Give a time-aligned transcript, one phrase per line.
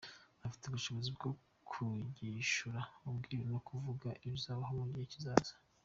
[0.47, 1.29] Ifite ubushobozi bwo
[1.69, 5.53] guhishura ubwiru no kuvuga ibizabaho mu gihe kizaza.